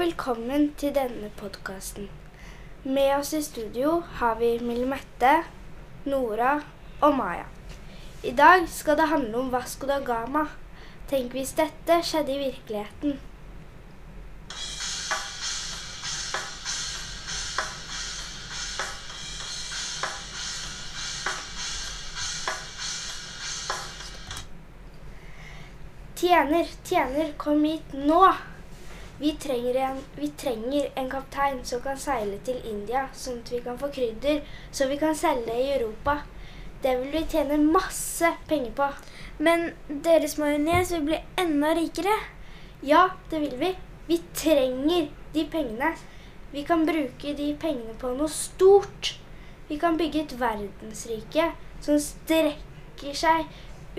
[0.00, 2.06] velkommen til denne podkasten.
[2.84, 5.32] Med oss i studio har vi Mille Mette,
[6.08, 6.54] Nora
[7.04, 7.44] og Maya.
[8.24, 10.46] I dag skal det handle om Vasco da Gama.
[11.10, 13.18] Tenk hvis dette skjedde i virkeligheten.
[26.16, 28.22] Tjener, tjener, kom hit nå!
[29.20, 33.58] Vi trenger, en, vi trenger en kaptein som kan seile til India, sånn at vi
[33.60, 34.40] kan få krydder,
[34.72, 36.22] så vi kan selge i Europa.
[36.80, 38.86] Det vil vi tjene masse penger på.
[39.44, 39.66] Men
[40.06, 42.16] deres majones vil bli enda rikere.
[42.80, 43.74] Ja, det vil vi.
[44.08, 45.92] Vi trenger de pengene.
[46.54, 49.14] Vi kan bruke de pengene på noe stort.
[49.68, 51.52] Vi kan bygge et verdensrike
[51.84, 53.44] som strekker seg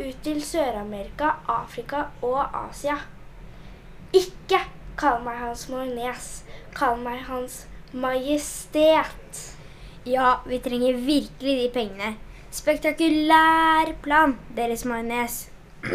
[0.01, 2.97] ut til Sør-Amerika, Afrika og Asia.
[4.17, 4.65] Ikke
[5.01, 6.25] Kall meg Hans Majones.
[6.77, 9.39] Kall meg Hans Majestet.
[10.05, 12.09] Ja, vi trenger virkelig de pengene.
[12.53, 15.39] Spektakulær plan, Deres Majones.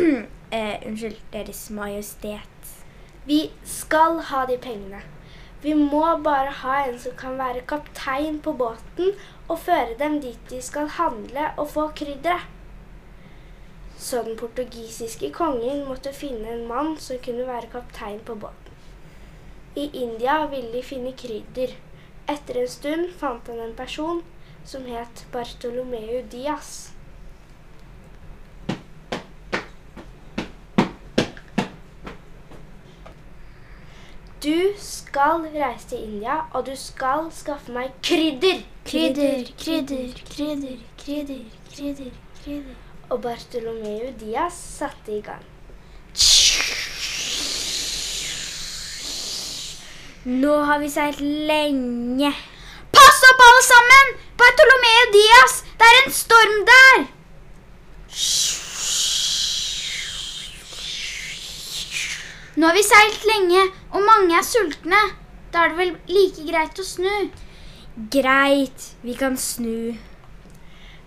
[0.50, 2.74] eh, unnskyld, Deres Majestet.
[3.30, 5.04] Vi skal ha de pengene.
[5.62, 9.14] Vi må bare ha en som kan være kaptein på båten
[9.46, 12.50] og føre dem dit de skal handle og få krydderet.
[13.96, 18.65] Så den portugisiske kongen måtte finne en mann som kunne være kaptein på båten.
[19.76, 21.74] I India ville de finne krydder.
[22.32, 24.22] Etter en stund fant han en person
[24.64, 26.70] som het Bartolomeu Diaz.
[34.46, 38.62] Du skal reise til India, og du skal skaffe meg krydder.
[38.88, 42.80] Krydder, krydder, krydder, krydder, krydder, krydder.
[43.10, 45.44] Og Bartolomeu Diaz satte i gang.
[50.26, 52.32] Nå har vi seilt lenge.
[52.90, 54.08] Pass opp, alle sammen!
[54.40, 55.52] Bartolomeo Dias!
[55.78, 57.04] det er en storm der!
[62.56, 65.04] Nå har vi seilt lenge, og mange er sultne.
[65.54, 67.30] Da er det vel like greit å snu?
[68.16, 69.94] Greit, vi kan snu.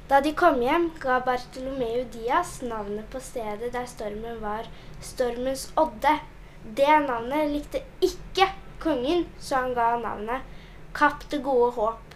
[0.07, 4.71] Da de kom hjem, ga Bartolomeo Dias navnet på stedet der stormen var,
[5.03, 6.15] Stormens Odde.
[6.63, 8.47] Det navnet likte ikke
[8.83, 10.41] kongen, så han ga navnet
[10.93, 12.15] Kapp det gode håp.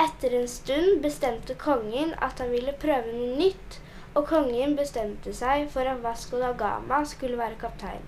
[0.00, 3.78] Etter en stund bestemte kongen at han ville prøve noe nytt,
[4.14, 8.04] og kongen bestemte seg for at Vasco da Gama skulle være kaptein.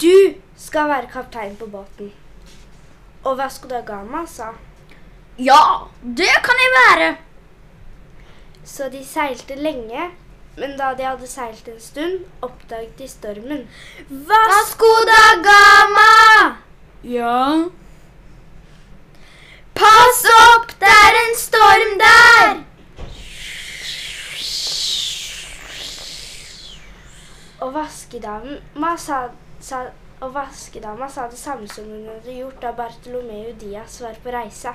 [0.00, 2.12] Du skal være kaptein på båten.
[3.24, 4.54] Og Vasco da Gama sa
[5.38, 7.08] Ja, det kan jeg være.
[8.64, 10.08] Så de seilte lenge
[10.56, 13.64] men da de hadde seilt en stund, oppdaget de stormen.
[14.08, 16.56] Vasco da Gama!
[17.02, 17.64] Ja?
[19.74, 22.62] Pass opp, det er en storm der!
[27.64, 29.20] Og vaskedama sa,
[29.60, 29.86] sa,
[30.20, 34.74] og vaskedama sa det samme som hun hadde gjort da Bartolomeu Dias var på reise.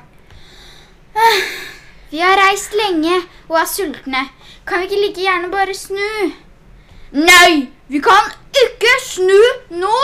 [2.10, 4.24] Vi har reist lenge og er sultne.
[4.66, 6.32] Kan vi ikke like gjerne bare snu?
[7.14, 8.32] Nei, vi kan
[8.64, 9.42] ikke snu
[9.78, 9.96] nå!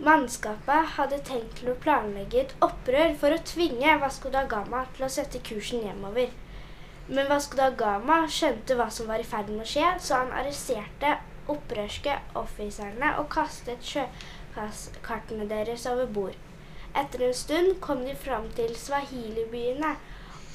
[0.00, 5.04] Mannskapet hadde tenkt til å planlegge et opprør for å tvinge Vasco da Gama til
[5.04, 6.30] å sette kursen hjemover.
[7.10, 10.32] Men Vasco da Gama skjønte hva som var i ferd med å skje, så han
[10.38, 11.18] arresterte
[11.50, 14.06] opprørske offiserne og kastet sjø
[14.54, 16.38] kartene deres over bord.
[16.94, 19.94] Etter en stund kom de fram til swahili-byene,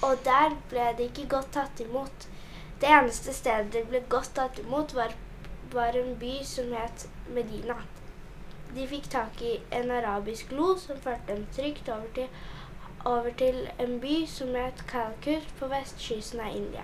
[0.04, 2.28] og der ble de ikke godt tatt imot.
[2.82, 5.16] Det eneste stedet de ble godt tatt imot, var,
[5.72, 7.08] var en by som het
[7.38, 7.78] Medina.
[8.76, 12.28] De fikk tak i en arabisk lo som førte dem trygt over til,
[13.06, 16.84] over til en by som het Calcut på vestkysten av India.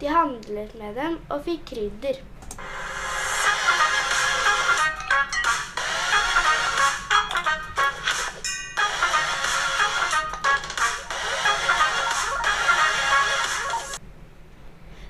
[0.00, 2.22] De handlet med dem og fikk krydder.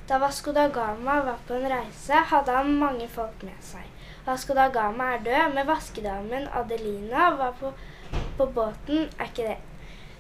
[0.09, 3.85] Da Vasco da Gama var på en reise, hadde han mange folk med seg.
[4.25, 7.73] Vasco da Gama er død, men vaskedamen Adelina var på,
[8.39, 9.59] på båten, er ikke det.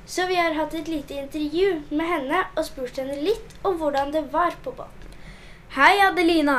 [0.05, 4.13] Så vi har hatt et lite intervju med henne og spurt henne litt om hvordan
[4.13, 5.17] det var på båten.
[5.79, 6.59] Hei, Adelina.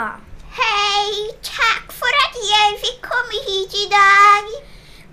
[0.58, 4.52] Hei, takk for at jeg fikk komme hit i dag.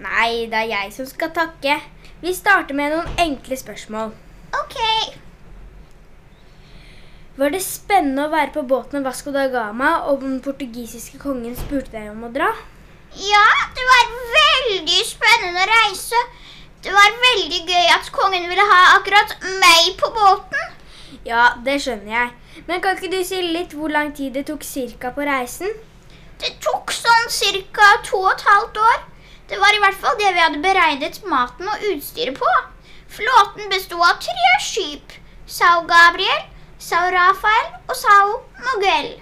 [0.08, 1.78] Nei, det er jeg som skal takke.
[2.24, 4.16] Vi starter med noen enkle spørsmål.
[4.56, 4.80] Ok.
[7.36, 11.92] Var det spennende å være på båten Vasco da Gama, og den portugisiske kongen spurte
[11.92, 12.48] deg om å dra?
[13.12, 13.44] Ja,
[13.76, 16.22] det var veldig spennende å reise.
[16.80, 20.72] Det var veldig gøy at kongen ville ha akkurat meg på båten.
[21.28, 22.32] Ja, det skjønner jeg.
[22.70, 25.76] Men kan ikke du si litt hvor lang tid det tok cirka på reisen?
[26.40, 28.98] Det tok sånn cirka to og et halvt år.
[29.52, 32.58] Det var i hvert fall det vi hadde beregnet maten og utstyret på.
[33.12, 35.12] Flåten besto av tre skip.
[35.46, 36.46] Sao Gabriel,
[36.78, 39.14] Sao Rafael og Sao Miguel.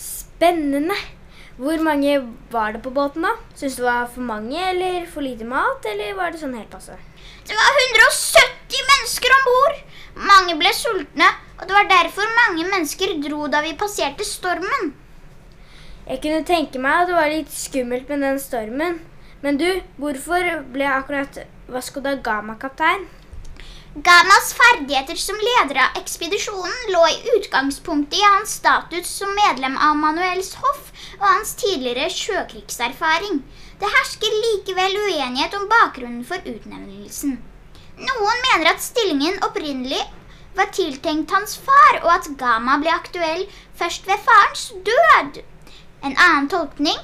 [0.00, 0.96] Spennende.
[1.56, 2.16] Hvor mange
[2.50, 3.34] var det på båten, da?
[3.54, 6.72] Syns du det var for mange eller for lite mat, eller var det sånn helt
[6.72, 6.96] passe?
[7.44, 9.82] Det var 170 mennesker om bord.
[10.32, 11.28] Mange ble sultne,
[11.60, 14.94] og det var derfor mange mennesker dro da vi passerte stormen.
[16.08, 18.98] Jeg kunne tenke meg at det var litt skummelt med den stormen.
[19.44, 19.68] Men du,
[20.00, 23.04] hvorfor ble akkurat Vasco da Gama kaptein?
[23.94, 29.94] Gamas ferdigheter som leder av ekspedisjonen lå i utgangspunktet i hans status som medlem av
[29.94, 30.88] Manuels hoff
[31.20, 33.38] og hans tidligere sjøkrigserfaring.
[33.78, 37.38] Det hersker likevel uenighet om bakgrunnen for utnevnelsen.
[37.94, 40.02] Noen mener at stillingen opprinnelig
[40.58, 43.46] var tiltenkt hans far, og at Gama ble aktuell
[43.78, 45.38] først ved farens død.
[46.02, 46.98] En annen tolkning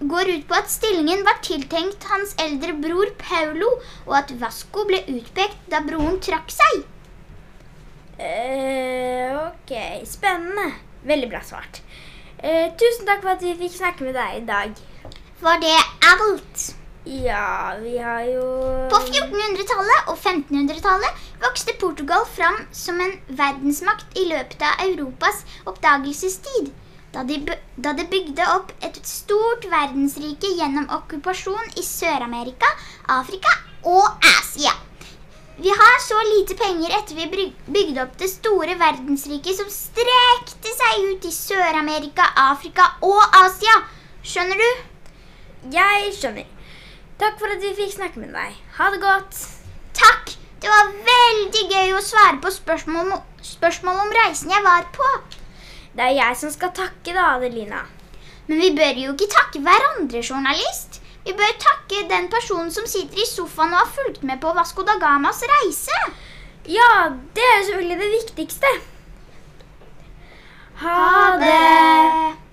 [0.00, 3.68] går ut på at stillingen var tiltenkt hans eldre bror Paulo,
[4.06, 6.82] og at Vasco ble utpekt da broren trakk seg.
[8.18, 9.72] eh ok,
[10.04, 10.72] spennende.
[11.04, 11.80] Veldig bra svart.
[12.40, 14.76] Uh, tusen takk for at vi fikk snakke med deg i dag.
[15.40, 15.76] Var det
[16.10, 16.70] alt?
[17.04, 18.42] Ja, vi har jo
[18.92, 26.68] På 1400-tallet og 1500-tallet vokste Portugal fram som en verdensmakt i løpet av Europas oppdagelsestid.
[27.10, 27.40] Da de,
[27.74, 32.68] da de bygde opp et stort verdensrike gjennom okkupasjon i Sør-Amerika,
[33.10, 33.50] Afrika
[33.82, 34.76] og Asia.
[35.60, 41.08] Vi har så lite penger etter vi bygde opp det store verdensriket som strekte seg
[41.10, 43.74] ut i Sør-Amerika, Afrika og Asia.
[44.22, 44.70] Skjønner du?
[45.74, 46.46] Jeg skjønner.
[47.20, 48.54] Takk for at vi fikk snakke med deg.
[48.78, 49.42] Ha det godt.
[49.98, 50.32] Takk!
[50.62, 55.12] Det var veldig gøy å svare på spørsmål om, spørsmål om reisen jeg var på.
[55.96, 57.84] Det er jeg som skal takke, da, Adelina.
[58.46, 61.00] Men vi bør jo ikke takke hverandre, journalist.
[61.24, 64.86] Vi bør takke den personen som sitter i sofaen og har fulgt med på Vasco
[64.86, 65.98] da Gamas reise.
[66.70, 68.72] Ja, det er jo selvfølgelig det viktigste.
[70.80, 72.49] Ha det.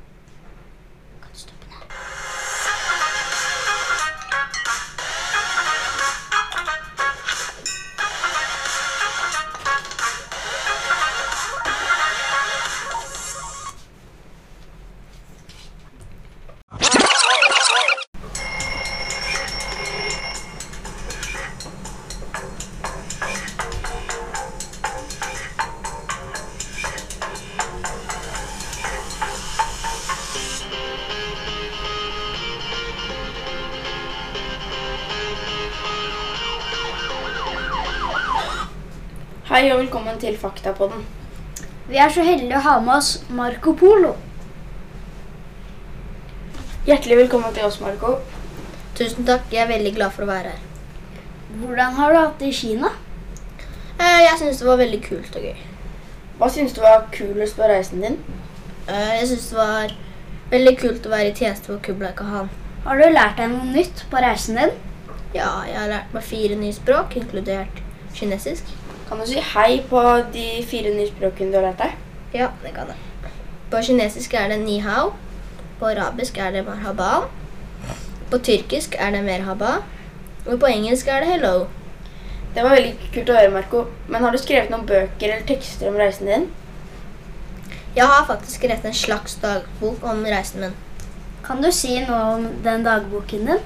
[39.58, 41.00] Hei og velkommen til Faktapodden.
[41.90, 44.12] Vi er så heldige å ha med oss Marco Polo.
[46.86, 48.12] Hjertelig velkommen til oss, Marco.
[49.00, 50.62] Tusen takk, jeg er veldig glad for å være her.
[51.58, 52.94] Hvordan har du hatt det i Kina?
[53.98, 55.66] Eh, Jeg syns det var veldig kult og gøy.
[56.38, 58.22] Hva syns du var kulest på reisen din?
[58.86, 60.00] Eh, Jeg syns det var
[60.54, 62.54] veldig kult å være i tjeneste for Kublai Khan.
[62.86, 64.78] Har du lært deg noe nytt på reisen din?
[65.34, 67.82] Ja, jeg har lært meg fire nye språk, inkludert
[68.14, 68.78] kinesisk.
[69.08, 70.02] Kan du si hei på
[70.34, 71.94] de fire nye språkene du har lært deg?
[72.36, 73.32] Ja, det kan jeg.
[73.72, 75.14] På kinesisk er det ni hao.
[75.80, 77.28] På arabisk er det marhaba.
[78.32, 79.78] På tyrkisk er det merhaba.
[80.46, 81.68] Og på engelsk er det hello.
[82.56, 83.84] Det var veldig kult å høre, Marco.
[84.08, 86.48] Men har du skrevet noen bøker eller tekster om reisen din?
[87.96, 90.76] Jeg har faktisk skrevet en slags dagbok om reisen min.
[91.48, 93.64] Kan du si noe om den dagboken din?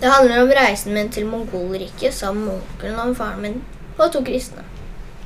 [0.00, 3.62] Det handler om reisen min til Mongolriket sammen med onkelen og faren min
[3.98, 4.64] og to kristne.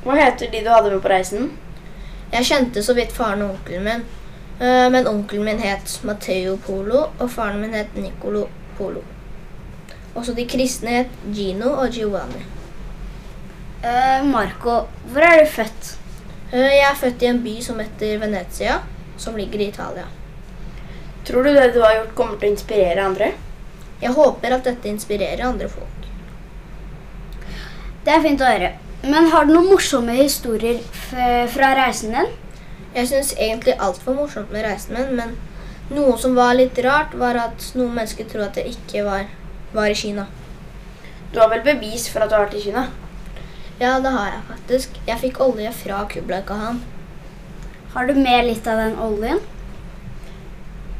[0.04, 1.50] Hva heter de du hadde med på reisen?
[2.32, 4.04] Jeg kjente så vidt faren og onkelen min,
[4.60, 8.48] eh, men onkelen min het Matteo Polo, og faren min het Nicolo
[8.78, 9.02] Polo.
[10.14, 12.44] Også de kristne het Gino og Giovanni.
[13.78, 15.98] Uh, Marco, hvor er du født?
[16.52, 18.80] Uh, Jeg er født i en by som heter Venezia,
[19.16, 20.08] som ligger i Italia.
[21.24, 23.28] Tror du det du har gjort, kommer til å inspirere andre?
[24.02, 25.97] Jeg håper at dette inspirerer andre folk.
[28.08, 28.68] Det er fint å høre.
[29.04, 31.10] Men har du noen morsomme historier f
[31.52, 32.30] fra reisen din?
[32.94, 35.34] Jeg syns egentlig alt var morsomt med reisen min, men
[35.92, 39.26] noe som var litt rart, var at noen mennesker tror at jeg ikke var,
[39.74, 40.24] var i Kina.
[41.34, 42.86] Du har vel bevis for at du har vært i Kina?
[43.82, 44.96] Ja, det har jeg faktisk.
[45.10, 46.78] Jeg fikk olje fra Kublai Khan.
[47.92, 49.42] Har du med litt av den oljen?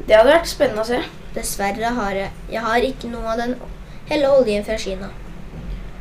[0.03, 1.00] Det hadde vært spennende å se.
[1.38, 3.57] Dessverre har jeg Jeg har ikke noe av den
[4.12, 5.09] hele oljen fra Kina.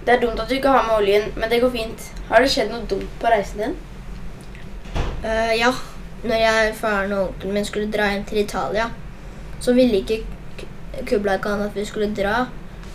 [0.08, 2.04] Det er dumt at du ikke har med oljen, men det går fint.
[2.30, 3.74] Har det skjedd noe dumt på reisen din?
[5.26, 5.74] Uh, ja,
[6.24, 8.86] når jeg, faren og onkelen min skulle dra hjem til Italia,
[9.60, 10.22] så ville ikke
[11.10, 12.46] Kublai Khan at vi skulle dra,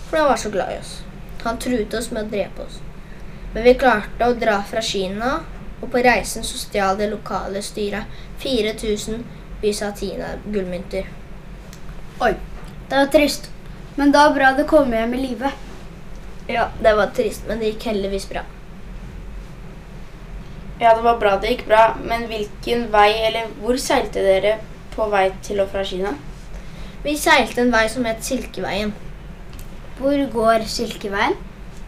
[0.06, 0.94] for han var så glad i oss.
[1.42, 2.78] Han truet oss med å drepe oss.
[3.52, 5.34] Men vi klarte å dra fra Kina,
[5.82, 8.08] og på reisen så stjal det lokale styret
[8.40, 9.20] 4000
[9.60, 11.12] bysatina gullmynter.
[12.22, 12.32] Oi,
[12.88, 13.50] det var trist.
[13.98, 15.52] Men da er bra det kom hjem i live.
[16.52, 18.42] Ja, det var trist, men det gikk heldigvis bra.
[20.82, 24.56] Ja, det var bra det gikk bra, men hvilken vei eller hvor seilte dere
[24.92, 26.12] på vei til og fra Kina?
[27.04, 28.92] Vi seilte en vei som het Silkeveien.
[29.98, 31.38] Hvor går Silkeveien?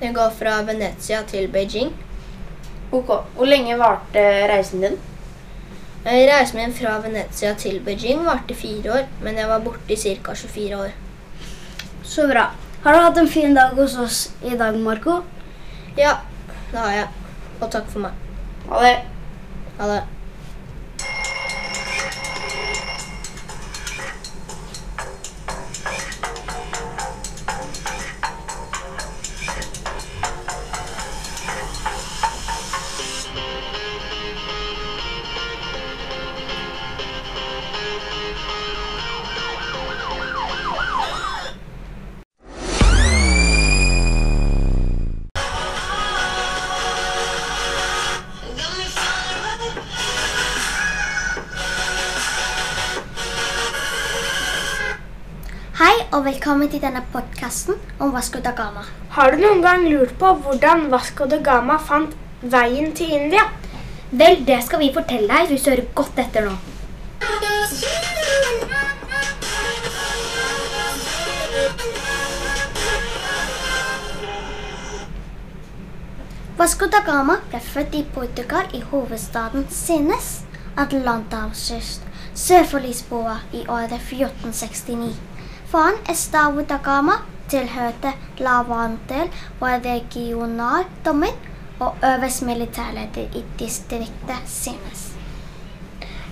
[0.01, 1.93] Den går fra Venezia til Beijing.
[2.95, 4.97] Ok, Hvor lenge varte reisen din?
[6.05, 9.97] Eh, Reisen min fra Venezia til Beijing varte fire år, men jeg var borte i
[9.97, 10.35] ca.
[10.35, 10.93] 24 år.
[12.05, 12.51] Så bra.
[12.85, 15.23] Har du hatt en fin dag hos oss i dag, Marco?
[15.97, 16.19] Ja,
[16.73, 17.07] det har jeg.
[17.61, 18.19] Og takk for meg.
[18.69, 18.97] Ha det.
[19.79, 20.03] Ha det.
[56.15, 58.85] Og velkommen til denne podkasten om Vasco da Gama.
[59.17, 62.15] Har du noen gang lurt på hvordan Vasco da Gama fant
[62.53, 63.43] veien til India?
[64.13, 66.55] Vel, det skal vi fortelle deg hvis du hører godt etter nå.
[76.63, 80.45] Vasco da Gama ble født i Portugal i hovedstaden Sinnes,
[80.79, 82.07] Atlanterhavskyst,
[82.39, 85.34] sør for Lisboa i året 1469.
[85.75, 87.17] Faren Estavo da Gama
[87.51, 91.33] tilhørte Lavandel, var regionaldommer
[91.83, 95.03] og øverst militærleder i distriktet Sinnes.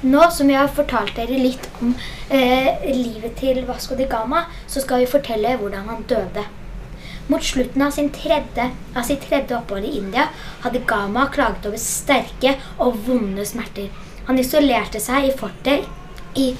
[0.07, 1.91] Nå som jeg har fortalt dere litt om
[2.31, 6.47] eh, livet til Vasco de Gama, så skal vi fortelle hvordan han døde.
[7.27, 10.31] Mot slutten av, tredje, av sitt tredje opphold i India
[10.63, 13.91] hadde Gama klaget over sterke og vonde smerter.
[14.31, 16.53] Han isolerte seg i fortet i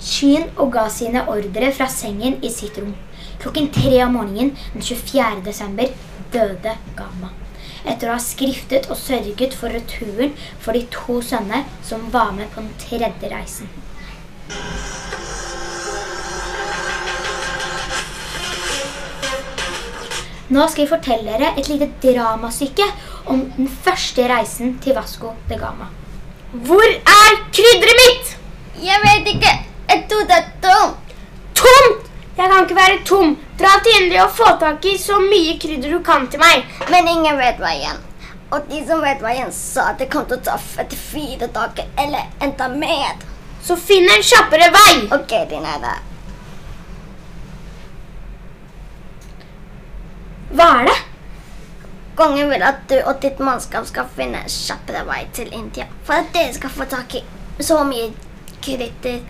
[0.00, 2.94] Sochin og ga sine ordre fra sengen i sitt rom.
[3.40, 5.42] Klokken tre om morgenen den 24.
[5.44, 5.92] desember
[6.32, 7.30] døde Gama.
[7.84, 12.48] Etter å ha skriftet og sørget for returen for de to sønner som var med
[12.54, 13.68] på den tredje reisen.
[20.50, 22.88] Nå skal jeg fortelle dere et lite dramastykke
[23.30, 25.92] om den første reisen til Vasco de Gama.
[26.52, 28.38] Hvor er krydderet mitt?
[28.82, 29.69] Jeg vet ikke.
[29.90, 31.14] Jeg tror det er tomt.
[31.58, 32.04] Tomt!
[32.36, 33.32] Jeg kan ikke være tom.
[33.58, 36.62] Dra til India og få tak i så mye krydder du kan til meg.
[36.92, 37.98] Men ingen vet veien.
[38.54, 42.30] Og de som vet veien, sa at det kom til å ta 44 dager eller
[42.42, 43.18] enda mer.
[43.66, 44.94] Så finn en kjappere vei.
[45.18, 45.90] Ok, din er.
[50.54, 50.96] Hva er det?
[52.18, 55.90] Kongen vil at du og ditt mannskap skal finne en kjappere vei til India.
[56.06, 57.26] For at dere skal få tak i
[57.60, 58.08] så mye
[58.62, 59.20] krydder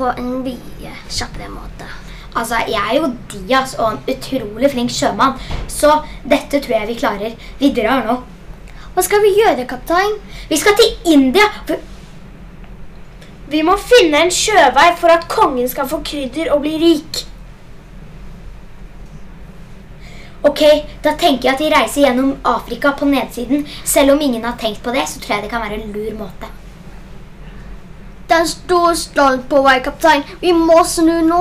[0.00, 1.88] på en mye kjappere måte.
[2.34, 5.38] Altså, Jeg er jo Dias og en utrolig flink sjømann,
[5.68, 7.38] så dette tror jeg vi klarer.
[7.58, 8.20] Vi drar nå.
[8.94, 10.18] Hva skal vi gjøre, kaptein?
[10.48, 11.46] Vi skal til India.
[13.50, 17.24] Vi må finne en sjøvei for at kongen skal få krydder og bli rik.
[20.42, 20.62] Ok,
[21.04, 23.66] Da tenker jeg at vi reiser gjennom Afrika på nedsiden.
[23.84, 26.14] Selv om ingen har tenkt på det, så tror jeg det kan være en lur
[26.22, 26.48] måte.
[28.30, 30.20] Det er en stor storm på vei, kaptein.
[30.38, 31.38] Vi må snu nå.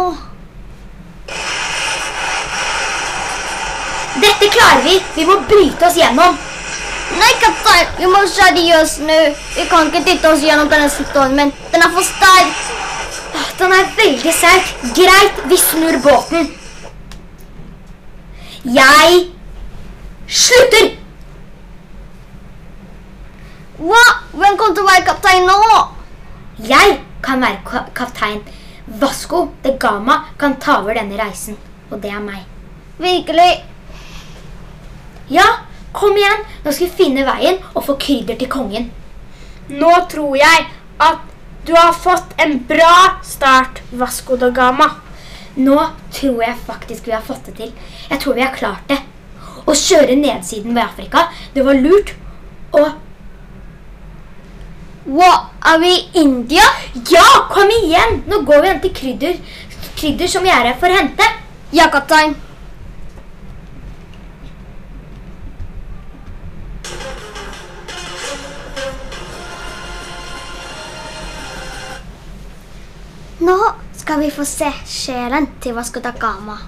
[4.24, 4.96] Dette klarer vi!
[5.16, 6.40] Vi må bryte oss gjennom.
[7.20, 9.20] Nei, kaptein, vi må seriøst snu.
[9.54, 11.54] Vi kan ikke titte oss gjennom denne stormen.
[11.76, 12.66] Den er for sterk.
[13.62, 14.74] Den er veldig sterk.
[14.98, 16.50] Greit, vi snur båten.
[18.66, 19.22] Jeg
[20.26, 20.92] slutter!
[23.78, 24.04] Hva?
[24.34, 25.62] Hvem kommer til å være kaptein nå?
[26.60, 28.44] Jeg kan være kaptein.
[29.00, 31.58] Vasco de Gama kan ta over denne reisen.
[31.92, 32.46] Og det er meg.
[33.00, 33.52] Virkelig?
[35.30, 35.46] Ja,
[35.92, 38.92] Kom igjen, nå skal vi finne veien og få krydder til kongen.
[39.74, 40.68] Nå tror jeg
[41.02, 41.24] at
[41.66, 44.86] du har fått en bra start, Vasco da Gama.
[45.58, 45.78] Nå
[46.14, 47.72] tror jeg faktisk vi har fått det til.
[48.10, 49.00] Jeg tror vi har klart det.
[49.66, 51.26] Å kjøre nedsiden ved Afrika,
[51.56, 52.14] det var lurt.
[52.78, 52.86] Og
[55.10, 56.62] Wow, er vi i India?
[57.10, 58.20] ja, kom igjen!
[58.30, 59.40] Nå går vi og henter krydder,
[59.98, 61.26] krydder som jeg er her for å hente.
[61.74, 62.36] Ja, kaptein.
[73.42, 73.56] Nå
[73.98, 76.60] skal vi få se sjelen til Vasco da Gama.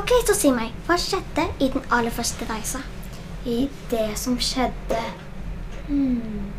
[0.00, 2.80] Ok, så si meg, hva skjedde i den aller første reisa?
[3.44, 5.02] I det som skjedde
[5.90, 6.57] hmm.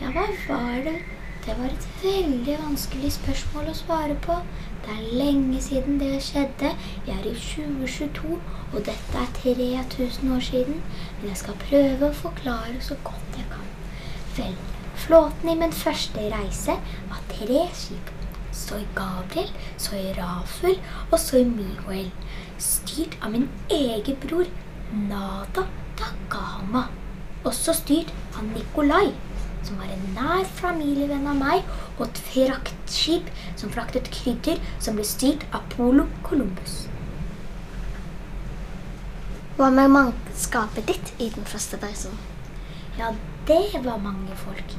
[0.00, 0.98] Ja, hva var det?
[1.42, 4.36] Det var et veldig vanskelig spørsmål å svare på.
[4.84, 6.70] Det er lenge siden det skjedde.
[7.08, 8.36] Jeg er i 2022,
[8.74, 10.78] og dette er 3000 år siden.
[11.18, 13.66] Men jeg skal prøve å forklare så godt jeg kan.
[14.36, 14.54] Vel,
[15.02, 16.78] flåten i min første reise
[17.10, 18.12] var tre skip.
[18.54, 19.50] Soy Gabriel,
[19.82, 20.78] Soy Rafael
[21.10, 22.12] og Soy Miguel.
[22.62, 24.46] Styrt av min egen bror
[24.94, 25.66] Nada
[25.98, 26.86] Dagama.
[27.46, 29.08] Også styrt av Nikolai,
[29.66, 31.66] som var en nær familievenn av meg,
[31.98, 36.84] og et fraktskip som fraktet krydder, som ble styrt av Polo Columbus.
[39.58, 42.14] Hva med mannskapet ditt i den første reisen?
[42.98, 43.10] Ja,
[43.48, 44.76] det var mange folk.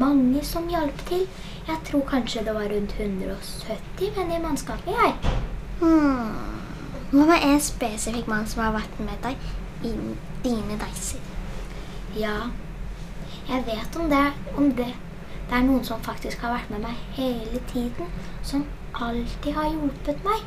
[0.00, 1.26] Mange som hjalp til.
[1.66, 5.36] Jeg tror kanskje det var rundt 170 venner i mannskapet, jeg.
[5.82, 6.32] Hmm.
[7.12, 9.36] Hva med en spesifikk mann som har vært med deg
[9.84, 9.92] i
[10.46, 11.20] dine reiser?
[12.16, 12.48] Ja,
[13.48, 14.92] jeg vet om det, om det.
[15.48, 18.10] Det er noen som faktisk har vært med meg hele tiden,
[18.42, 20.44] som alltid har hjulpet meg.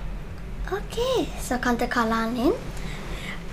[0.73, 0.97] Ok,
[1.41, 2.55] så kan du kalle han inn?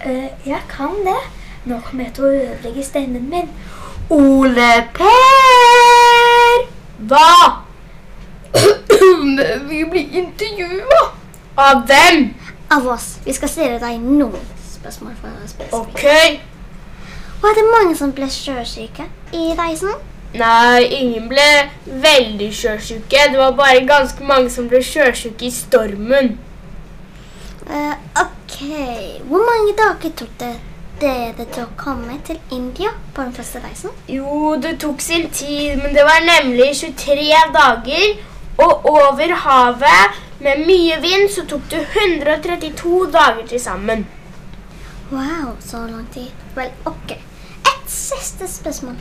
[0.07, 1.21] Uh, jeg kan det.
[1.65, 3.51] Nå kommer jeg til å ødelegge stemmen min.
[4.11, 6.65] Ole Per!
[7.11, 7.29] Hva?
[9.69, 11.03] Vi blir intervjua.
[11.57, 12.31] Av hvem?
[12.73, 13.19] Av oss.
[13.27, 15.13] Vi skal stille deg noen spørsmål.
[15.21, 16.52] for
[17.43, 19.95] Var det mange som ble sjøsyke i reisen?
[20.39, 21.47] Nei, ingen ble
[21.85, 23.25] veldig sjøsyke.
[23.33, 26.37] Det var bare ganske mange som ble sjøsyke i stormen.
[27.67, 28.55] Uh, ok,
[29.27, 30.53] hvor mange dager tok det
[31.03, 33.91] dere til å komme til India på den første reisen?
[34.09, 38.07] Jo, det tok sin tid, men det var nemlig 23 dager.
[38.63, 44.07] Og over havet med mye vind så tok det 132 dager til sammen.
[45.11, 46.31] Wow, så lang tid.
[46.55, 47.19] Vel, ok.
[47.93, 48.95] Siste spørsmål.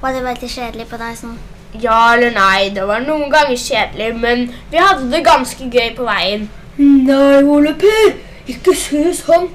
[0.00, 1.38] Var det veldig kjedelig på deg sånn?
[1.82, 6.06] Ja eller nei, det var noen ganger kjedelig, men vi hadde det ganske gøy på
[6.06, 6.46] veien.
[6.78, 8.12] Nei, Ole Per,
[8.52, 9.48] ikke si sånn.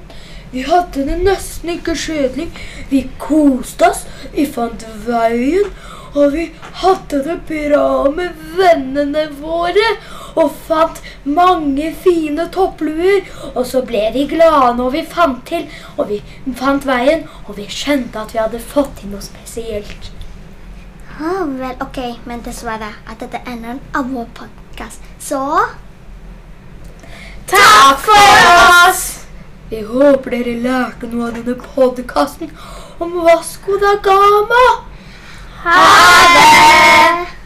[0.52, 2.50] Vi hadde det nesten ikke kjedelig.
[2.90, 5.72] Vi koste oss, vi fant veien,
[6.12, 6.50] og vi
[6.82, 9.88] hadde det bra med vennene våre.
[10.36, 13.28] Og fant mange fine toppluer.
[13.54, 16.22] Og så ble vi glade når vi fant til, og vi
[16.58, 20.12] fant veien, og vi skjønte at vi hadde fått til noe spesielt.
[21.20, 25.04] Ah, vel, ok, men dessverre at dette ender av vår podcast.
[25.20, 25.42] Så
[27.52, 29.02] Takk for oss!
[29.68, 32.50] Vi håper dere lærte noe av denne podkasten
[33.02, 34.64] om Vasco da Gama.
[35.66, 35.78] Ha
[36.32, 37.41] det!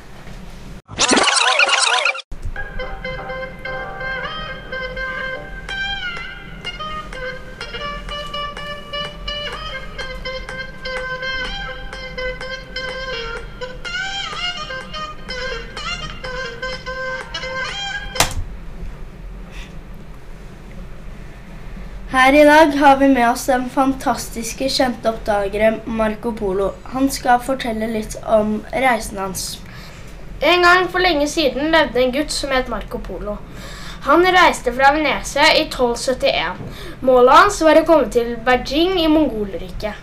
[22.27, 26.73] Her i dag har vi med oss den fantastiske kjente oppdagere Marco Polo.
[26.91, 29.43] Han skal fortelle litt om reisen hans.
[30.43, 33.37] En gang for lenge siden levde en gutt som het Marco Polo.
[34.09, 36.59] Han reiste fra Venezia i 1271.
[37.07, 39.95] Målet hans var å komme til Beijing i Mongolriket.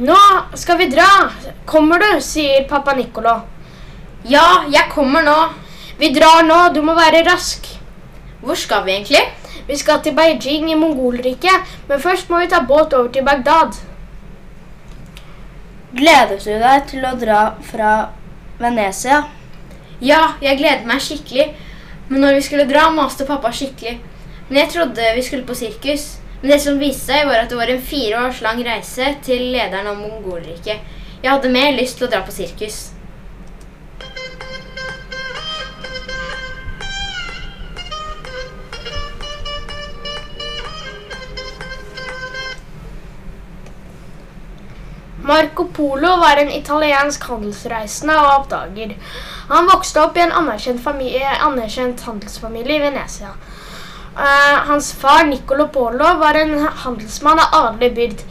[0.00, 0.22] Nå
[0.62, 1.10] skal vi dra.
[1.68, 2.08] Kommer du?
[2.24, 3.36] sier pappa Nicolo.
[4.24, 5.36] Ja, jeg kommer nå.
[6.00, 6.62] Vi drar nå.
[6.72, 7.68] Du må være rask.
[8.40, 9.26] Hvor skal vi egentlig?
[9.70, 13.76] Vi skal til Beijing i Mongolriket, men først må vi ta båt over til Bagdad.
[15.94, 17.92] Gleder du deg til å dra fra
[18.58, 19.20] Venezia?
[20.02, 21.46] Ja, jeg gleder meg skikkelig.
[22.08, 24.00] Men når vi skulle dra, maste pappa skikkelig.
[24.48, 26.16] Men jeg trodde vi skulle på sirkus.
[26.40, 29.52] Men det som viste seg, var at det var en fire års lang reise til
[29.54, 30.82] lederen av Mongolriket.
[31.22, 32.88] Jeg hadde mer lyst til å dra på sirkus.
[45.30, 48.96] Marco Polo var en italiensk handelsreisende og oppdager.
[49.50, 53.30] Han vokste opp i en anerkjent, familie, anerkjent handelsfamilie i Venezia.
[54.16, 58.26] Uh, hans far Nicolo Polo var en handelsmann av adelig byrd.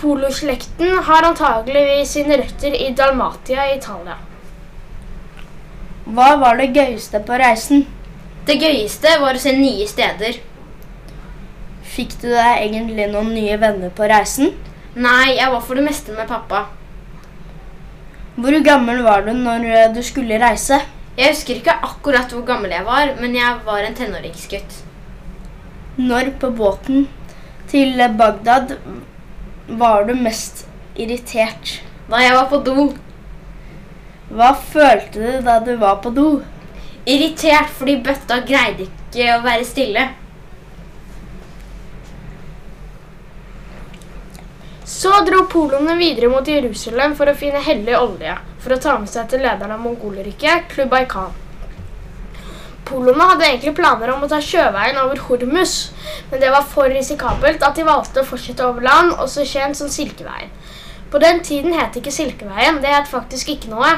[0.00, 4.16] Poloslekten har antageligvis sine røtter i Dalmatia i Italia.
[6.08, 7.84] Hva var det gøyeste på reisen?
[8.48, 10.40] Det gøyeste var å se nye steder.
[11.94, 14.56] Fikk du deg egentlig noen nye venner på reisen?
[14.94, 16.66] Nei, jeg var for det meste med pappa.
[18.38, 20.78] Hvor gammel var du når du skulle reise?
[21.18, 24.80] Jeg husker ikke akkurat hvor gammel jeg var, men jeg var en tenåringsgutt.
[25.98, 27.08] Når på båten
[27.70, 28.76] til Bagdad
[29.68, 31.80] var du mest irritert?
[32.10, 32.88] Da jeg var på do.
[34.34, 36.28] Hva følte du da du var på do?
[37.06, 40.08] Irritert fordi bøtta greide ikke å være stille.
[44.94, 49.10] Så dro poloene videre mot Jerusalem for å finne hellig olje, for å ta med
[49.10, 51.32] seg til lederen av Mongolriket, Klubai Khan.
[52.86, 55.72] Poloene hadde egentlig planer om å ta sjøveien over Hormus,
[56.30, 59.90] men det var for risikabelt at de valgte å fortsette over land, også kjent som
[59.90, 60.52] Silkeveien.
[61.10, 63.90] På den tiden het ikke Silkeveien, det het faktisk ikke noe.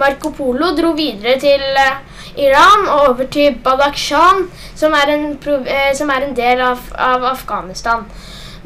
[0.00, 2.00] Marco Polo dro videre til eh,
[2.46, 5.28] Iran og over til Badakhshan, som er en,
[5.60, 8.08] eh, som er en del av, av Afghanistan.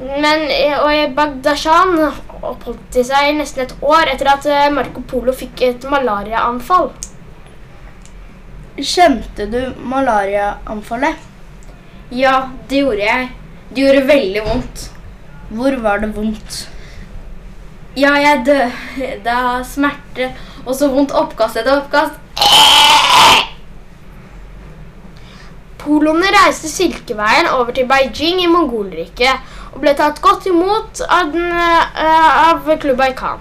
[0.01, 1.99] Men, eh, og i Badakhshan
[2.41, 6.89] oppholdt de seg nesten et år etter at eh, Marco Polo fikk et malariaanfall.
[8.81, 9.59] Kjente du
[9.93, 11.29] malariaanfallet?
[12.17, 13.29] Ja, det gjorde jeg.
[13.71, 14.87] Det gjorde veldig vondt.
[15.51, 16.63] Hvor var det vondt?
[17.99, 20.31] Ja, jeg døde av smerte
[20.65, 22.17] og så vondt oppkast etter oppkast.
[25.81, 31.49] Poloene reiste Silkeveien over til Beijing i Mongolriket og ble tatt godt imot av, den,
[31.53, 33.41] eh, av Klubai Khan.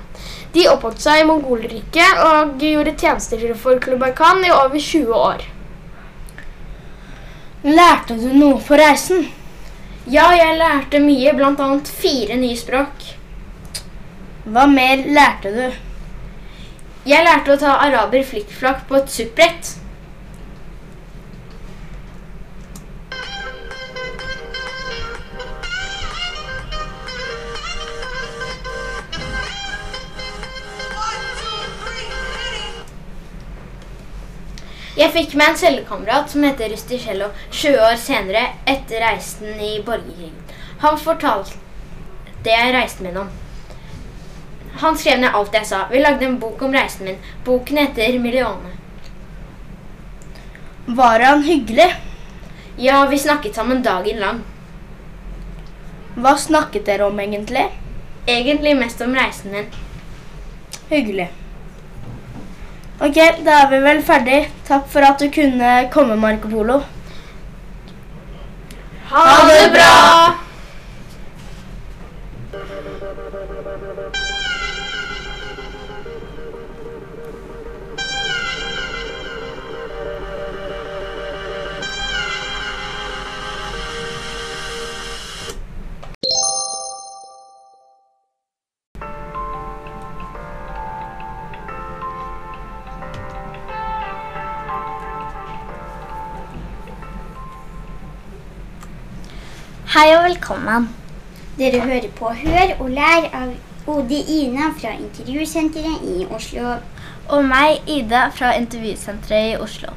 [0.53, 5.43] De oppholdt seg i Mongolriket og gjorde tjenester for Klubai Khan i over 20 år.
[7.67, 9.27] Lærte du noe på reisen?
[10.07, 13.03] Ja, jeg lærte mye, annet fire nye språk.
[14.47, 15.65] Hva mer lærte du?
[17.05, 19.75] Jeg lærte å ta araber flikkflakk på et suppbrett.
[34.99, 40.35] Jeg fikk meg en cellekamerat som heter Rusticello 20 år senere etter reisen i borgerkrigen.
[40.81, 41.55] Han fortalte
[42.43, 43.29] det jeg reiste med om.
[44.83, 45.85] Han skrev ned alt jeg sa.
[45.91, 47.23] Vi lagde en bok om reisen min.
[47.47, 48.75] Boken heter Millione.
[50.85, 51.89] Var han hyggelig?
[52.77, 54.43] Ja, vi snakket sammen dagen lang.
[56.19, 57.69] Hva snakket dere om egentlig?
[58.27, 59.71] Egentlig mest om reisen min.
[60.89, 61.31] Hyggelig.
[62.99, 64.39] Ok, da er vi vel ferdig.
[64.67, 66.81] Takk for at du kunne komme, Marco Polo.
[69.13, 70.38] Ha det bra!
[100.49, 100.89] Velkommen.
[101.57, 103.51] Dere hører på Hør og lær av
[103.93, 106.71] Odi Ina fra Intervjusenteret i Oslo.
[107.29, 109.93] Og meg, Ida, fra Intervjusenteret i Oslo.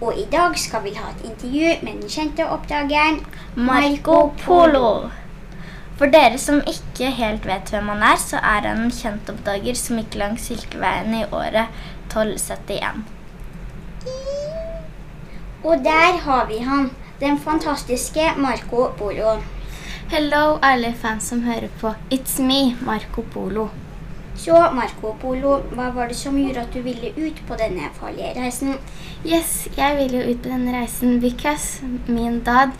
[0.00, 3.22] Og i dag skal vi ha et intervju med den kjente oppdageren
[3.54, 5.12] Marco Polo.
[6.02, 9.78] For dere som ikke helt vet hvem han er, så er han en kjent oppdager
[9.78, 11.70] som gikk langs Silkeveien i året
[12.10, 13.04] 1271.
[15.62, 19.38] Og der har vi han, den fantastiske Marco Polo.
[20.10, 21.92] Hello, alle fans som hører på.
[22.10, 23.68] It's me, Marco Polo.
[24.36, 28.36] Så Marco Polo, hva var det som gjorde at du ville ut på denne farlige
[28.38, 28.76] reisen?
[29.26, 32.70] Yes, jeg ville jo ut på denne reisen because min dad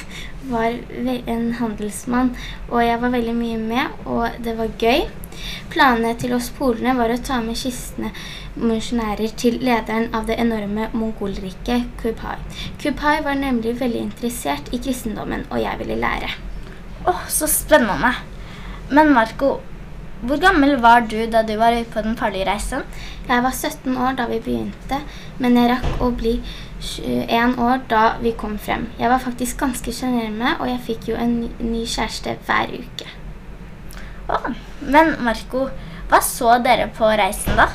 [0.54, 2.34] var en handelsmann,
[2.68, 5.06] og jeg var veldig mye med, og det var gøy.
[5.72, 8.12] Planene til oss polene var å ta med kistene
[8.54, 12.36] misjonærer til lederen av det enorme mongolriket Kupai.
[12.82, 16.30] Kupai var nemlig veldig interessert i kristendommen, og jeg ville lære.
[17.10, 18.14] Åh, så spennende.
[18.90, 19.56] Men Marco,
[20.24, 22.86] hvor gammel var du da du var ute på den farlige reisen?
[23.28, 25.00] Jeg var 17 år da vi begynte,
[25.38, 26.38] men jeg rakk å bli
[26.84, 28.86] 21 år da vi kom frem.
[29.00, 33.08] Jeg var faktisk ganske sjenerende, og jeg fikk jo en ny- ny kjæreste hver uke.
[34.28, 34.46] Åh,
[34.80, 35.66] Men Marco,
[36.08, 37.68] hva så dere på reisen da?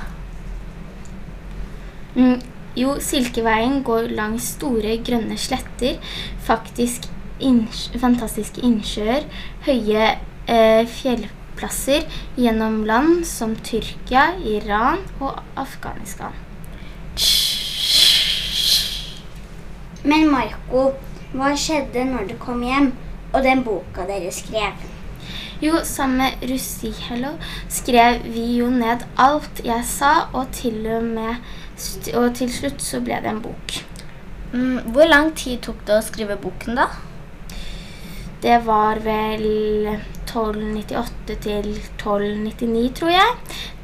[2.15, 2.41] Mm,
[2.77, 5.99] jo, Silkeveien går langs store, grønne sletter,
[6.45, 7.05] faktisk
[7.39, 9.27] innsj fantastiske innsjøer,
[9.67, 10.09] høye
[10.49, 12.07] eh, fjellplasser
[12.39, 16.33] gjennom land som Tyrkia, Iran og Afghanistan.
[20.03, 20.93] Men Marco,
[21.35, 22.93] hva skjedde når du kom hjem
[23.33, 24.89] og den boka dere skrev?
[25.59, 27.33] Jo, sammen med Russihello
[27.67, 31.35] skrev vi jo ned alt jeg sa, og til, og med,
[32.15, 33.75] og til slutt så ble det en bok.
[34.53, 36.87] Mm, hvor lang tid tok det å skrive boken da?
[38.39, 39.43] Det var vel
[40.29, 43.35] 1298 til 1299, tror jeg.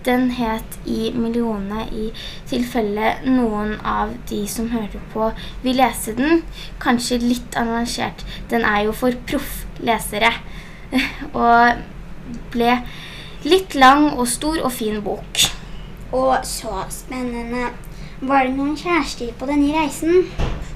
[0.07, 2.07] Den het I millionene i
[2.47, 5.27] tilfelle noen av de som hører på
[5.65, 6.45] vil lese den.
[6.79, 8.23] Kanskje litt avansert.
[8.47, 10.37] Den er jo for proff-lesere.
[11.45, 11.81] Og
[12.53, 12.79] ble
[13.45, 15.45] litt lang og stor og fin bok.
[16.15, 17.69] Og så spennende.
[18.25, 20.23] Var det noen kjærester på denne reisen?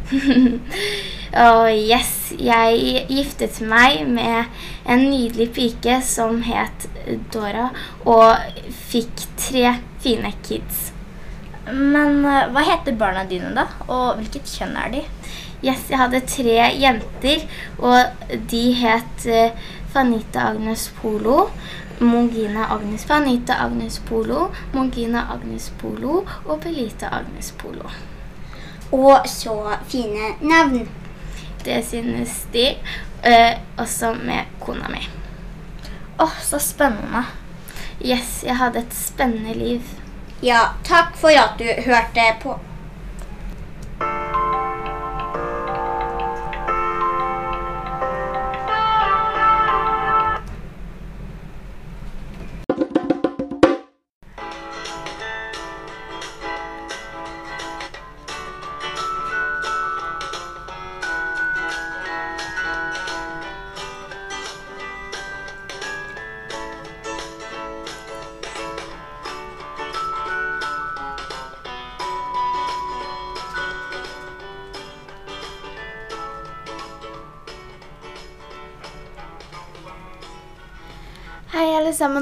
[1.43, 4.49] oh, yes, jeg giftet meg med
[4.89, 6.88] en nydelig pike som het
[7.34, 7.69] Dora,
[8.10, 10.89] og fikk tre fine kids.
[11.69, 15.03] Men eh, hva heter barna dine da, og hvilket kjønn er de?
[15.60, 17.43] Yes, jeg hadde tre jenter,
[17.84, 21.49] og de het eh, Fanita Agnes Polo,
[21.99, 27.89] Mongina Agnes Fanita Agnes Polo, Mongina Agnes Polo og Belita Agnes Polo.
[28.91, 30.89] Og så fine navn.
[31.65, 32.67] Det synes de,
[33.23, 35.10] eh, også med kona mi.
[36.19, 37.23] Åh, så spennende.
[38.06, 39.82] Yes, jeg hadde et spennende liv.
[40.43, 42.60] Ja, takk for at du hørte på.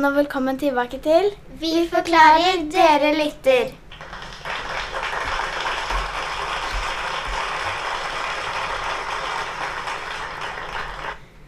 [0.08, 1.26] Og velkommen tilbake til
[1.60, 3.72] Vi forklarer, dere lytter.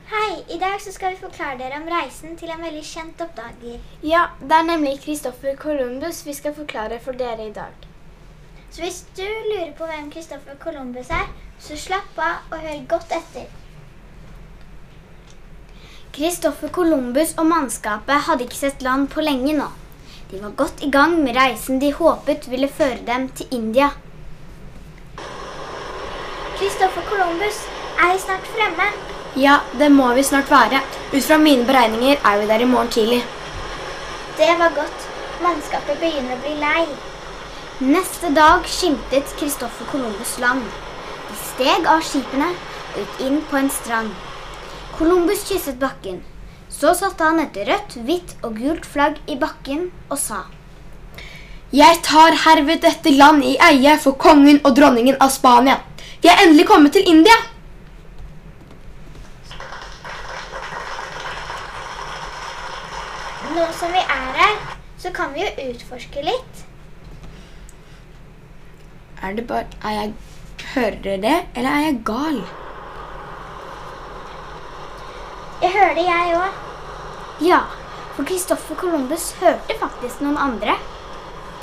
[0.09, 3.79] Hei, i dag så skal vi forklare dere om reisen til en veldig kjent oppdager.
[4.03, 7.87] Ja, det er nemlig Kristoffer Columbus vi skal forklare for dere i dag.
[8.71, 13.19] Så hvis du lurer på hvem Kristoffer Columbus er, så slapp av og hør godt
[13.21, 13.58] etter.
[16.15, 19.67] Christopher Columbus og mannskapet hadde ikke sett land på lenge nå.
[20.31, 23.91] De var godt i gang med reisen de håpet ville føre dem til India.
[26.57, 27.61] Kristoffer Columbus,
[28.01, 28.87] er vi snart fremme?
[29.37, 30.81] Ja, det må vi snart være.
[31.13, 33.21] Ut fra mine beregninger er vi der i morgen tidlig.
[34.37, 35.05] Det var godt.
[35.43, 36.87] Mannskapet begynner å bli lei.
[37.79, 40.65] Neste dag skimtet Kristoffer Columbus land.
[41.29, 44.28] De steg av skipene og gikk inn på en strand.
[44.99, 46.23] Columbus kysset bakken.
[46.69, 50.41] Så satte han et rødt, hvitt og gult flagg i bakken og sa
[51.71, 55.77] Jeg tar herved dette land i eie for kongen og dronningen av Spania.
[56.19, 57.37] Vi er endelig kommet til India.
[63.55, 64.61] Nå som vi er her,
[64.99, 66.65] så kan vi jo utforske litt.
[69.23, 70.17] Er det bare Er jeg
[70.73, 72.43] Hører dere det, eller er jeg gal?
[75.61, 76.57] Jeg hører jeg òg.
[77.45, 77.59] Ja,
[78.15, 80.75] for Christoffer Columbus hørte faktisk noen andre.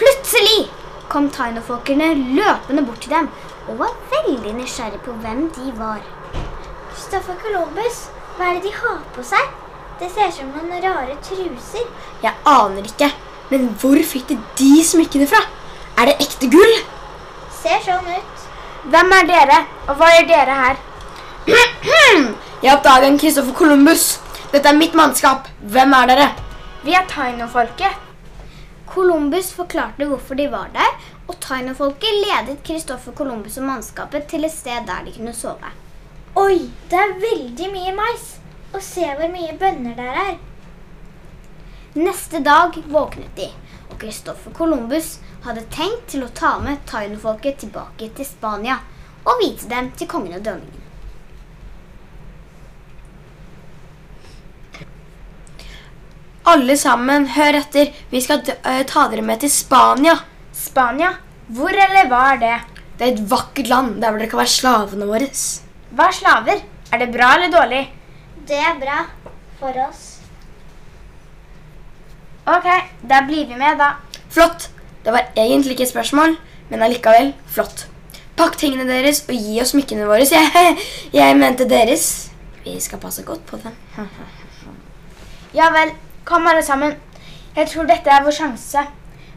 [0.01, 0.69] Plutselig
[1.13, 3.29] kom tainofolkene løpende bort til dem
[3.67, 6.01] og var veldig nysgjerrig på hvem de var.
[6.95, 8.07] Christoffer Columbus,
[8.39, 9.53] hva er det de har på seg?
[10.01, 11.87] Det ser ut som noen rare truser.
[12.25, 13.11] Jeg aner ikke.
[13.51, 15.41] Men hvor fikk de de smykkene fra?
[15.97, 16.75] Er det ekte gull?
[17.61, 18.49] Ser sånn ut.
[18.91, 20.85] Hvem er dere, og hva gjør dere her?
[22.63, 24.03] Jeg oppdager en Christopher Columbus.
[24.49, 25.49] Dette er mitt mannskap.
[25.61, 26.29] Hvem er dere?
[26.87, 27.99] Vi er taino-folket.
[28.89, 30.95] Columbus forklarte hvorfor de var der,
[31.29, 35.75] og tainofolket ledet Christopher Columbus og mannskapet til et sted der de kunne sove.
[36.41, 38.25] Oi, det er veldig mye mais!
[38.73, 40.33] Og se hvor mye bønner der er.
[42.01, 43.51] Neste dag våknet de,
[43.91, 48.81] og Christopher Columbus hadde tenkt til å ta med tainofolket tilbake til Spania
[49.27, 50.86] og vise dem til kongen og dronningen.
[56.47, 57.91] Alle sammen, hør etter.
[58.13, 60.15] Vi skal eh, ta dere med til Spania.
[60.55, 61.11] Spania?
[61.57, 62.57] Hvor eller hva er det?
[62.97, 65.27] Det er et vakkert land der hvor dere kan være slavene våre.
[65.97, 66.63] Hva er slaver?
[66.93, 67.83] Er det bra eller dårlig?
[68.47, 69.01] Det er bra
[69.59, 70.05] for oss.
[72.47, 72.71] Ok,
[73.03, 73.97] da blir vi med, da.
[74.31, 74.69] Flott.
[75.03, 76.39] Det var egentlig ikke et spørsmål,
[76.71, 77.89] men allikevel flott.
[78.39, 80.27] Pakk tingene deres og gi oss smykkene våre.
[80.31, 80.79] Jeg,
[81.19, 82.09] jeg mente deres.
[82.63, 83.75] Vi skal passe godt på dem.
[85.57, 85.89] Ja vel,
[86.27, 86.97] kom alle sammen.
[87.57, 88.83] Jeg tror dette er vår sjanse.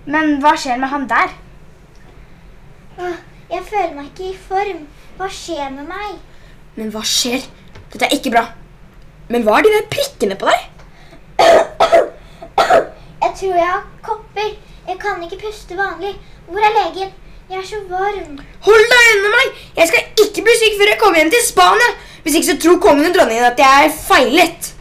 [0.10, 1.36] Men hva skjer med han der?
[3.49, 4.82] Jeg føler meg ikke i form.
[5.19, 6.17] Hva skjer med meg?
[6.75, 7.45] Men hva skjer?
[7.93, 8.47] Dette er ikke bra.
[9.30, 10.65] Men hva er de der prikkene på deg?
[13.19, 14.52] Jeg tror jeg har kopper.
[14.89, 16.15] Jeg kan ikke puste vanlig.
[16.49, 17.13] Hvor er legen?
[17.49, 18.41] Jeg er så varm.
[18.65, 19.62] Hold deg unna meg!
[19.78, 21.93] Jeg skal ikke bli syk før jeg kommer hjem til Spania.
[22.23, 24.73] Hvis ikke så tror kongen og dronningen at jeg er feilet.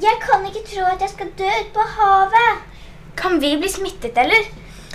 [0.00, 2.62] Jeg kan ikke tro at jeg skal dø ute på havet.
[3.16, 4.46] Kan vi bli smittet, eller?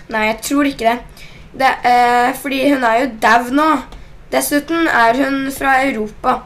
[0.10, 1.26] Nei, jeg tror ikke det.
[1.62, 3.70] det eh, fordi hun er jo dau nå.
[4.34, 6.40] Dessuten er hun fra Europa.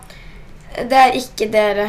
[0.76, 1.88] Det er ikke dere.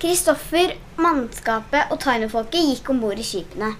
[0.00, 3.74] Kristoffer, mannskapet og tainofolket gikk om bord i skipene.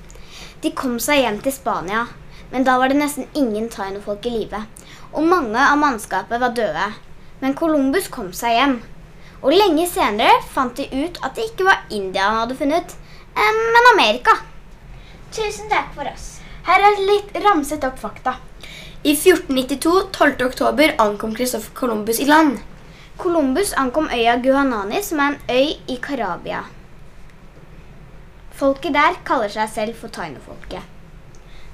[0.60, 2.06] De kom seg hjem til Spania,
[2.52, 4.60] men da var det nesten ingen tainofolk i live.
[5.12, 6.90] Og mange av mannskapet var døde.
[7.40, 8.82] Men Columbus kom seg hjem.
[9.44, 12.94] Og lenge senere fant de ut at det ikke var India han hadde funnet,
[13.36, 14.38] eh, men Amerika.
[15.30, 16.38] Tusen takk for oss.
[16.64, 18.38] Her er litt ramset opp fakta.
[19.04, 20.46] I 1492, 12.
[20.46, 22.62] oktober, ankom Christopher Columbus i land.
[23.20, 26.64] Columbus ankom øya Guhanani, som er en øy i Karabia.
[28.54, 30.82] Folket der kaller seg selv for tainofolket.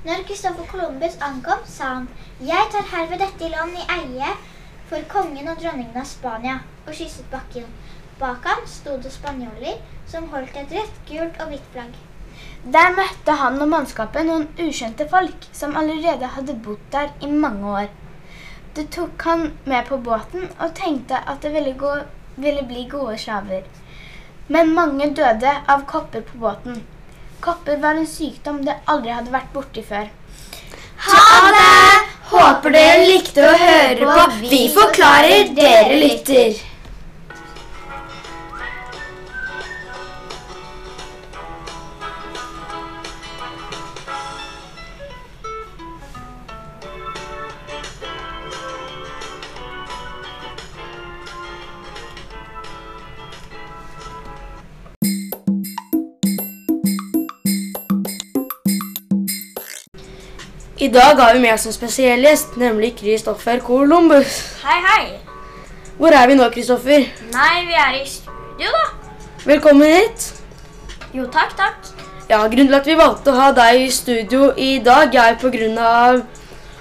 [0.04, 2.08] Når Kristoffer Columbus ankom, sa han
[2.40, 4.30] Jeg tar herved dette i land i eie
[4.90, 7.66] for kongen og dronningen av Spania, og kysset bakken.
[8.18, 9.78] Bak ham sto det spanjoler
[10.10, 11.92] som holdt et rødt, gult og hvitt flagg.
[12.74, 17.74] Der møtte han og mannskapet noen ukjente folk som allerede hadde bodd der i mange
[17.82, 17.88] år.
[18.74, 21.94] Det tok han med på båten og tenkte at det ville, gå,
[22.36, 23.64] ville bli gode slaver.
[24.48, 26.82] Men mange døde av kopper på båten.
[27.40, 30.10] Kopper var en sykdom det aldri hadde vært borti før.
[31.06, 31.89] Ha det!
[32.30, 34.26] Håper dere likte å høre på.
[34.52, 36.69] Vi forklarer, dere lytter.
[60.80, 64.36] I dag har vi med oss en spesiell gjest, nemlig Kristoffer Columbus.
[64.62, 65.18] Hei, hei.
[65.98, 67.02] Hvor er vi nå, Kristoffer?
[67.34, 69.10] Nei, vi er i studio, da.
[69.44, 70.30] Velkommen hit.
[71.12, 71.90] Jo, takk, takk.
[72.30, 75.36] Ja, Grunnen til at vi valgte å ha deg i studio i dag, er
[75.84, 76.22] av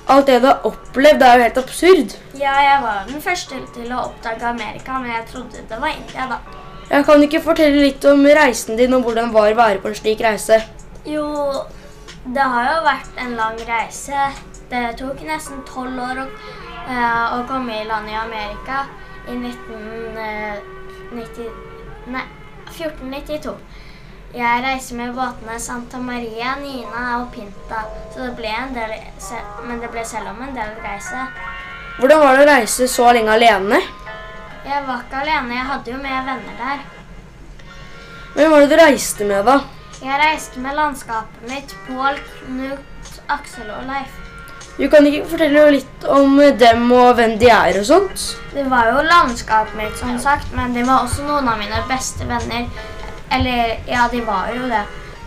[0.08, 1.20] alt det du har opplevd.
[1.20, 2.16] Det er jo helt absurd.
[2.40, 6.30] Ja, jeg var den første til å oppdage Amerika, men jeg trodde det var India,
[6.32, 6.40] da.
[6.88, 9.92] Jeg kan ikke fortelle litt om reisen din og hvordan det var å være på
[9.92, 10.62] en slik reise.
[11.04, 11.28] Jo,
[12.26, 14.32] det har jo vært en lang reise.
[14.70, 16.26] Det tok nesten tolv år å,
[16.88, 18.78] eh, å komme i land i Amerika
[19.28, 21.50] i 1990,
[22.08, 22.26] nei,
[22.70, 23.58] 1492.
[24.34, 28.92] Jeg reiser med båtene Santa Maria, Nina og Pinta, så det ble en del,
[29.66, 31.28] men det ble selv om en del reise.
[31.98, 33.82] Hvordan var det å reise så lenge alene?
[34.68, 36.80] Jeg var ikke alene, jeg hadde jo med venner der.
[38.36, 39.60] Hvem var det du reiste med, da?
[40.00, 44.14] Jeg reiste med landskapet mitt, Pål, Knut, Aksel og Leif.
[44.78, 48.22] Du kan ikke fortelle litt om dem og hvem de er og sånt?
[48.54, 52.24] Det var jo landskapet mitt, som sagt, men det var også noen av mine beste
[52.30, 52.70] venner.
[53.36, 54.86] Eller, ja, de var jo det.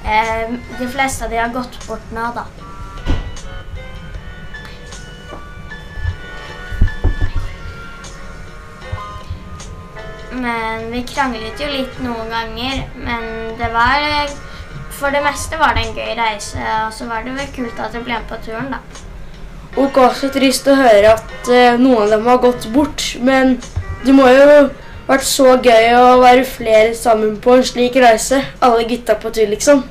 [0.09, 2.46] Eh, de fleste av de har gått bort nå, da.
[10.32, 13.28] Men vi kranglet jo litt noen ganger, men
[13.61, 14.32] det var
[15.03, 17.94] For det meste var det en gøy reise, og så var det vel kult at
[17.96, 18.78] jeg ble med på turen, da.
[19.82, 23.57] Og også trist å høre at eh, noen av dem har gått bort, men
[24.05, 24.44] det må jo
[25.09, 28.44] vært så gøy å være flere sammen på en slik reise.
[28.62, 29.82] Alle gutta på tur, liksom.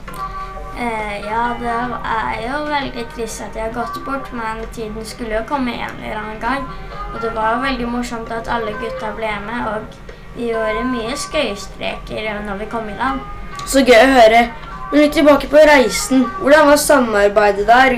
[0.80, 1.76] Eh, ja, det
[2.16, 5.92] er jo veldig trist at de har gått bort, men tiden skulle jo komme igjen
[5.92, 6.66] en eller annen gang.
[7.12, 11.20] Og det var jo veldig morsomt at alle gutta ble med, og vi gjorde mye
[11.20, 13.26] skøyestreker når vi kom i land.
[13.68, 14.46] Så gøy å høre.
[14.92, 16.26] Men litt tilbake på reisen.
[16.42, 17.98] Hvordan var samarbeidet der?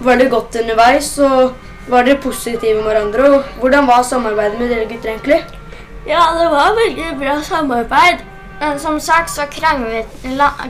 [0.00, 1.12] Var det godt underveis?
[1.18, 1.52] Og
[1.92, 3.30] var dere positive med hverandre?
[3.36, 5.42] Og hvordan var samarbeidet med dere gutter egentlig?
[6.08, 8.24] Ja, det var veldig bra samarbeid.
[8.60, 10.08] Men som sagt så kranglet,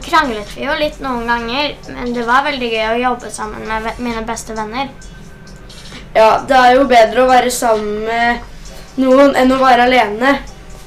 [0.07, 3.99] kranglet vi jo litt noen ganger, men det var veldig gøy å jobbe sammen med
[3.99, 4.93] mine beste venner.
[6.14, 10.37] Ja, det er jo bedre å være sammen med noen enn å være alene.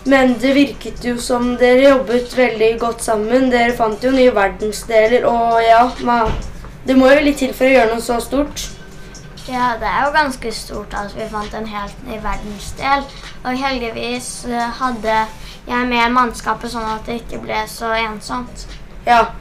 [0.05, 3.49] Men det virket jo som dere jobbet veldig godt sammen.
[3.51, 5.85] Dere fant jo nye verdensdeler, og ja,
[6.87, 8.65] det må jo litt til for å gjøre noe så stort.
[9.47, 13.07] Ja, det er jo ganske stort at vi fant en helt ny verdensdel.
[13.43, 15.15] Og heldigvis eh, hadde
[15.67, 18.67] jeg med mannskapet sånn at det ikke ble så ensomt.
[19.07, 19.33] Ja,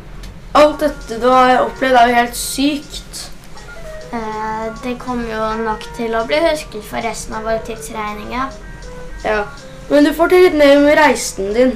[0.59, 3.23] alt dette du har opplevd er jo helt sykt.
[4.13, 8.59] Eh, Det kommer jo nok til å bli husket for resten av vår tidsregninger.
[9.25, 9.45] Ja,
[9.93, 11.75] men du fortell litt mer om reisen din.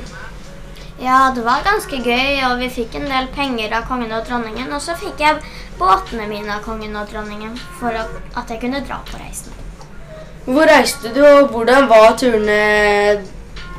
[0.96, 4.70] Ja, det var ganske gøy, og vi fikk en del penger av kongen og dronningen.
[4.72, 5.42] Og så fikk jeg
[5.76, 9.52] båtene mine av kongen og dronningen for at jeg kunne dra på reisen.
[10.46, 13.20] Hvor reiste du, og hvordan var turene?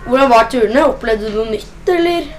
[0.05, 0.85] Hvordan var turene?
[0.85, 2.29] Opplevde du noe nytt, eller?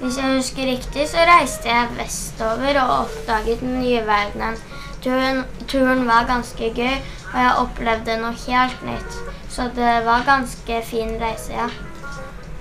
[0.00, 4.56] Hvis jeg husker riktig, så reiste jeg vestover og oppdaget den nye verdenen.
[5.04, 6.96] Turen, turen var ganske gøy,
[7.32, 9.18] og jeg opplevde noe helt nytt.
[9.48, 11.68] Så det var ganske fin reise, ja.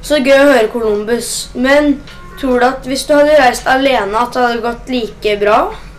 [0.02, 1.50] Så gøy å høre Columbus.
[1.56, 1.98] Men
[2.40, 5.58] tror du at hvis du hadde reist alene, at det hadde gått like bra?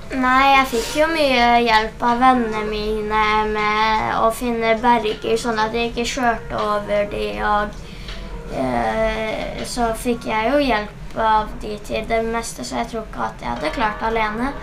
[0.09, 5.75] Nei, jeg fikk jo mye hjelp av vennene mine med å finne berger, sånn at
[5.77, 12.09] jeg ikke kjørte over de, og eh, så fikk jeg jo hjelp av de til
[12.09, 14.55] det meste, så jeg tror ikke at jeg hadde klart alene.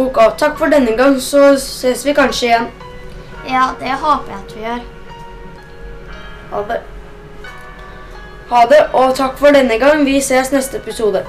[0.00, 2.72] Ok, takk for denne gang, så ses vi kanskje igjen.
[3.44, 4.82] Ja, det håper jeg at vi gjør.
[6.52, 6.80] Ha det.
[8.50, 10.04] Ha det, og takk for denne gang.
[10.04, 11.24] Vi ses neste episode.